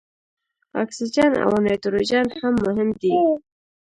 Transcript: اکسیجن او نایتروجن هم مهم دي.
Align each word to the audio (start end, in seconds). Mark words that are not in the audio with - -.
اکسیجن 0.83 1.31
او 1.45 1.51
نایتروجن 1.63 2.27
هم 2.39 2.53
مهم 2.65 2.89
دي. 2.99 3.13